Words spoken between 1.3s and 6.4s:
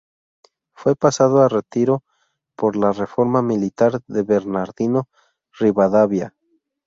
a retiro por la reforma militar de Bernardino Rivadavia.